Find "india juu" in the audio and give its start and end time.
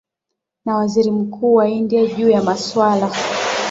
1.69-2.29